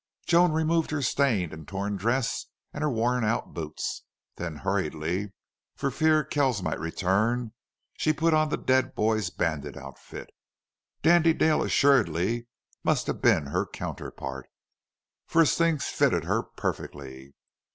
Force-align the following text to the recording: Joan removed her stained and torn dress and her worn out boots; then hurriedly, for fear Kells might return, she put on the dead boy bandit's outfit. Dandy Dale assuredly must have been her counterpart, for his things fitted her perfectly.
Joan 0.25 0.51
removed 0.51 0.89
her 0.89 1.03
stained 1.03 1.53
and 1.53 1.67
torn 1.67 1.95
dress 1.95 2.47
and 2.73 2.81
her 2.81 2.89
worn 2.89 3.23
out 3.23 3.53
boots; 3.53 4.01
then 4.37 4.55
hurriedly, 4.55 5.31
for 5.75 5.91
fear 5.91 6.23
Kells 6.23 6.63
might 6.63 6.79
return, 6.79 7.53
she 7.97 8.11
put 8.11 8.33
on 8.33 8.49
the 8.49 8.57
dead 8.57 8.95
boy 8.95 9.21
bandit's 9.37 9.77
outfit. 9.77 10.31
Dandy 11.03 11.33
Dale 11.33 11.61
assuredly 11.61 12.47
must 12.83 13.05
have 13.05 13.21
been 13.21 13.45
her 13.45 13.63
counterpart, 13.67 14.49
for 15.27 15.41
his 15.41 15.53
things 15.53 15.85
fitted 15.85 16.23
her 16.23 16.41
perfectly. 16.41 17.35